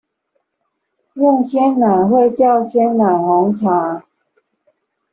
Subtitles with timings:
[1.13, 4.03] 用鮮奶會叫鮮奶紅茶